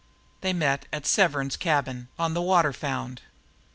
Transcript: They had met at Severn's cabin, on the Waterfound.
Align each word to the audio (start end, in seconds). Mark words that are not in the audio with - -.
They 0.41 0.49
had 0.49 0.55
met 0.57 0.85
at 0.91 1.05
Severn's 1.05 1.55
cabin, 1.55 2.07
on 2.17 2.33
the 2.33 2.41
Waterfound. 2.41 3.19